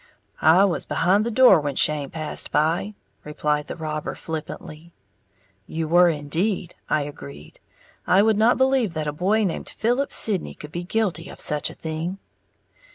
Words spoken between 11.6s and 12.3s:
a thing."